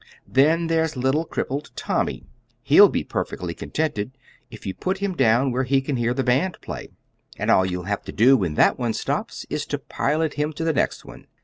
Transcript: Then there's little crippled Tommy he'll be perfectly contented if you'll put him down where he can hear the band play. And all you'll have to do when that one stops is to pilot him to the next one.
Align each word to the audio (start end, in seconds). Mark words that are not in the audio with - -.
Then 0.27 0.65
there's 0.65 0.97
little 0.97 1.25
crippled 1.25 1.69
Tommy 1.75 2.25
he'll 2.63 2.89
be 2.89 3.03
perfectly 3.03 3.53
contented 3.53 4.17
if 4.49 4.65
you'll 4.65 4.77
put 4.79 4.97
him 4.97 5.13
down 5.13 5.51
where 5.51 5.61
he 5.63 5.79
can 5.79 5.95
hear 5.97 6.11
the 6.15 6.23
band 6.23 6.57
play. 6.59 6.87
And 7.37 7.51
all 7.51 7.67
you'll 7.67 7.83
have 7.83 8.01
to 8.05 8.11
do 8.11 8.35
when 8.35 8.55
that 8.55 8.79
one 8.79 8.93
stops 8.93 9.45
is 9.51 9.67
to 9.67 9.77
pilot 9.77 10.33
him 10.33 10.53
to 10.53 10.63
the 10.63 10.73
next 10.73 11.05
one. 11.05 11.27